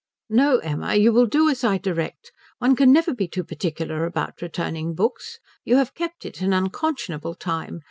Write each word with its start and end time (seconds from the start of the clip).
"No, 0.31 0.57
Emma, 0.57 0.95
you 0.95 1.13
will 1.13 1.27
do 1.27 1.47
as 1.47 1.63
I 1.63 1.77
direct. 1.77 2.31
One 2.57 2.75
can 2.75 2.91
never 2.91 3.13
be 3.13 3.27
too 3.27 3.43
particular 3.43 4.03
about 4.05 4.41
returning 4.41 4.95
books. 4.95 5.37
You 5.63 5.75
have 5.75 5.93
kept 5.93 6.25
it 6.25 6.41
an 6.41 6.53
unconscionable 6.55 7.35
time. 7.35 7.79